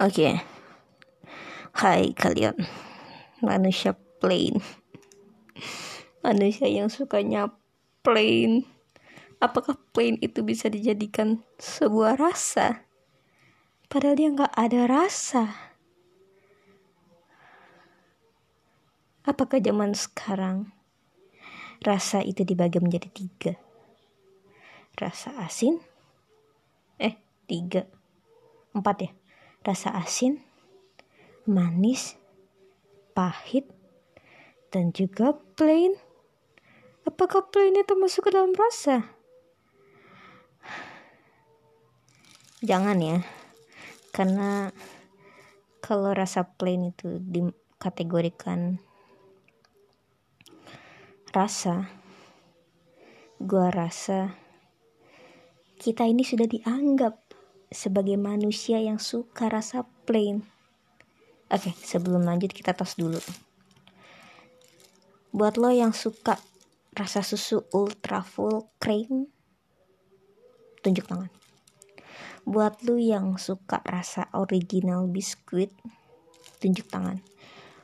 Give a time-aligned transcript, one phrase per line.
[0.00, 0.40] Oke.
[1.76, 2.56] Hai kalian.
[3.44, 3.92] Manusia
[4.24, 4.56] plain.
[6.24, 7.52] Manusia yang sukanya
[8.00, 8.64] plain.
[9.36, 12.88] Apakah plain itu bisa dijadikan sebuah rasa?
[13.92, 15.76] Padahal dia nggak ada rasa.
[19.28, 20.72] Apakah zaman sekarang
[21.84, 23.60] rasa itu dibagi menjadi tiga?
[24.96, 25.84] Rasa asin?
[26.96, 27.12] Eh,
[27.44, 27.84] tiga.
[28.72, 29.12] Empat ya?
[29.62, 30.42] Rasa asin,
[31.46, 32.18] manis,
[33.14, 33.70] pahit,
[34.74, 35.94] dan juga plain.
[37.06, 39.06] Apakah plain itu masuk ke dalam rasa?
[42.62, 43.18] Jangan ya,
[44.14, 44.70] karena
[45.82, 48.78] kalau rasa plain itu dikategorikan
[51.34, 51.90] rasa,
[53.42, 54.38] gua rasa
[55.82, 57.21] kita ini sudah dianggap
[57.72, 60.44] sebagai manusia yang suka rasa plain.
[61.52, 63.20] Oke, sebelum lanjut kita tos dulu.
[65.32, 66.36] Buat lo yang suka
[66.92, 69.28] rasa susu ultra full cream,
[70.84, 71.32] tunjuk tangan.
[72.44, 75.72] Buat lo yang suka rasa original biskuit,
[76.60, 77.20] tunjuk tangan.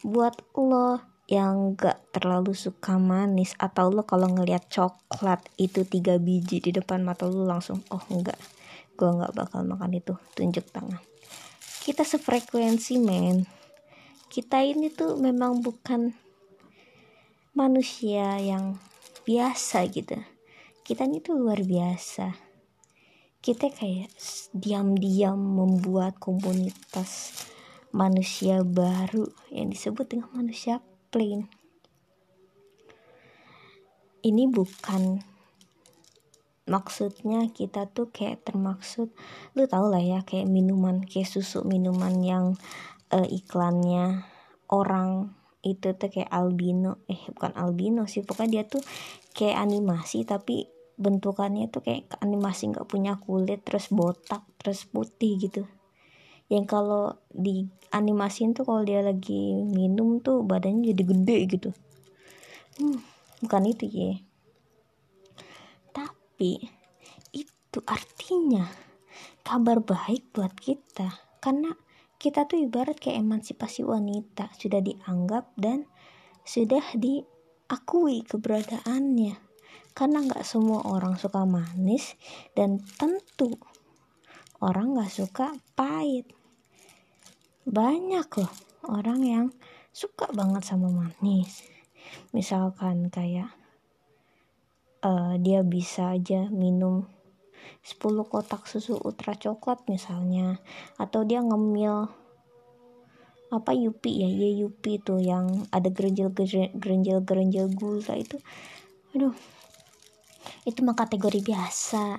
[0.00, 6.60] Buat lo yang gak terlalu suka manis atau lo kalau ngeliat coklat itu tiga biji
[6.60, 8.36] di depan mata lo langsung oh enggak
[8.94, 10.14] gue nggak bakal makan itu.
[10.38, 11.02] Tunjuk tangan.
[11.84, 13.44] Kita sefrekuensi men.
[14.30, 16.14] Kita ini tuh memang bukan
[17.54, 18.80] manusia yang
[19.22, 20.18] biasa gitu.
[20.82, 22.34] Kita ini tuh luar biasa.
[23.44, 24.10] Kita kayak
[24.56, 27.44] diam-diam membuat komunitas
[27.94, 30.80] manusia baru yang disebut dengan manusia
[31.12, 31.46] plain.
[34.24, 35.33] Ini bukan
[36.64, 39.12] maksudnya kita tuh kayak termaksud
[39.52, 42.44] lu tau lah ya kayak minuman kayak susu minuman yang
[43.12, 44.24] uh, iklannya
[44.72, 47.00] orang itu tuh kayak albino.
[47.08, 48.82] Eh bukan albino sih pokoknya dia tuh
[49.32, 55.64] kayak animasi tapi bentukannya tuh kayak animasi nggak punya kulit terus botak terus putih gitu.
[56.52, 61.70] Yang kalau di animasiin tuh kalau dia lagi minum tuh badannya jadi gede gitu.
[62.76, 63.00] Hmm,
[63.40, 64.12] bukan itu ya
[66.34, 66.66] tapi
[67.30, 68.66] itu artinya
[69.46, 71.06] kabar baik buat kita.
[71.38, 71.70] Karena
[72.18, 75.86] kita tuh ibarat kayak emansipasi wanita sudah dianggap dan
[76.42, 79.38] sudah diakui keberadaannya.
[79.94, 82.18] Karena nggak semua orang suka manis
[82.58, 83.54] dan tentu
[84.58, 86.34] orang nggak suka pahit.
[87.62, 88.54] Banyak loh
[88.90, 89.46] orang yang
[89.94, 91.62] suka banget sama manis.
[92.34, 93.54] Misalkan kayak
[95.04, 97.04] uh, dia bisa aja minum
[97.84, 100.58] 10 kotak susu ultra coklat misalnya.
[100.96, 102.08] Atau dia ngemil
[103.52, 104.28] apa yupi ya?
[104.32, 108.40] Ya yupi tuh yang ada gerenjel gerenjel gerenjel gula itu.
[109.12, 109.36] Aduh
[110.64, 112.18] itu mah kategori biasa.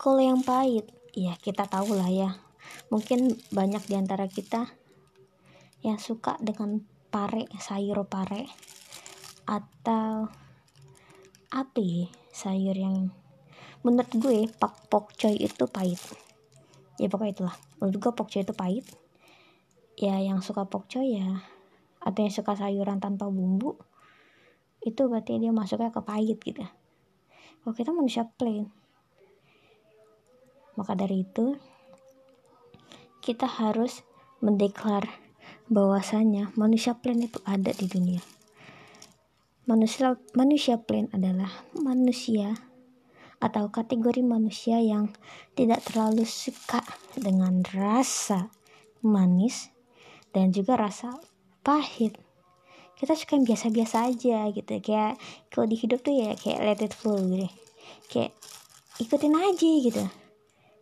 [0.00, 2.40] Kalau yang pahit ya kita tahu lah ya.
[2.88, 4.72] Mungkin banyak di antara kita
[5.84, 6.80] yang suka dengan
[7.12, 8.48] pare sayur pare
[9.48, 10.28] atau
[11.50, 13.10] apa sayur yang
[13.82, 15.98] menurut gue pak pokcoy itu pahit.
[17.02, 17.56] Ya pokoknya itulah.
[17.82, 18.86] Menurut gue pokcoy itu pahit.
[19.98, 21.42] Ya yang suka pokcoy ya
[22.00, 23.76] atau yang suka sayuran tanpa bumbu
[24.80, 26.62] itu berarti dia masuknya ke pahit gitu.
[27.60, 28.70] Kalau kita manusia plain.
[30.78, 31.58] Maka dari itu
[33.20, 34.06] kita harus
[34.38, 35.10] mendeklar
[35.66, 38.22] bahwasanya manusia plain itu ada di dunia
[39.70, 41.46] Manusia manusia plain adalah
[41.78, 42.58] manusia
[43.38, 45.14] atau kategori manusia yang
[45.54, 46.82] tidak terlalu suka
[47.14, 48.50] dengan rasa
[48.98, 49.70] manis
[50.34, 51.14] dan juga rasa
[51.62, 52.18] pahit.
[52.98, 54.74] Kita suka yang biasa-biasa aja gitu.
[54.82, 55.22] Kayak
[55.54, 57.46] kalau di hidup tuh ya kayak let it flow gitu.
[58.10, 58.34] Kayak
[58.98, 60.02] ikutin aja gitu.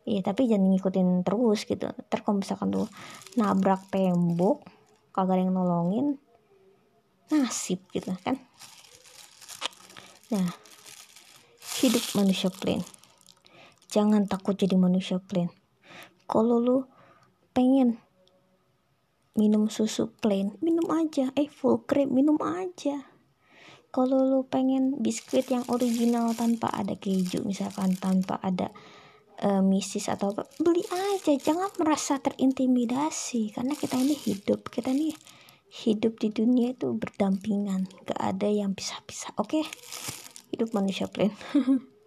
[0.09, 1.92] Iya tapi jangan ngikutin terus gitu.
[1.92, 2.89] Ntar kalau misalkan tuh
[3.36, 4.65] nabrak tembok
[5.13, 6.16] kagak ada yang nolongin
[7.28, 8.41] nasib gitu kan
[10.28, 10.53] Nah,
[11.80, 12.84] hidup manusia plain.
[13.89, 15.48] Jangan takut jadi manusia plain.
[16.28, 16.84] Kalau lu
[17.57, 17.97] pengen
[19.33, 21.33] minum susu plain, minum aja.
[21.33, 23.09] Eh, full cream, minum aja.
[23.89, 28.69] Kalau lu pengen biskuit yang original tanpa ada keju, misalkan tanpa ada
[29.41, 31.33] uh, misis atau apa, beli aja.
[31.41, 35.16] Jangan merasa terintimidasi karena kita ini hidup, kita ini
[35.68, 39.65] hidup di dunia itu berdampingan gak ada yang pisah-pisah oke okay?
[40.53, 41.32] hidup manusia plain